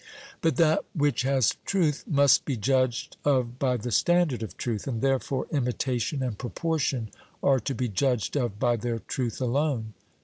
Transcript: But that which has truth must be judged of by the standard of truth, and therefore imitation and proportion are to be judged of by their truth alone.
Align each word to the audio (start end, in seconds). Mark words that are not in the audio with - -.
But 0.41 0.55
that 0.55 0.83
which 0.95 1.21
has 1.21 1.57
truth 1.63 2.05
must 2.07 2.43
be 2.43 2.57
judged 2.57 3.17
of 3.23 3.59
by 3.59 3.77
the 3.77 3.91
standard 3.91 4.41
of 4.41 4.57
truth, 4.57 4.87
and 4.87 4.99
therefore 4.99 5.45
imitation 5.51 6.23
and 6.23 6.39
proportion 6.39 7.09
are 7.43 7.59
to 7.59 7.75
be 7.75 7.87
judged 7.87 8.35
of 8.35 8.57
by 8.57 8.77
their 8.77 8.97
truth 8.97 9.39
alone. 9.39 9.93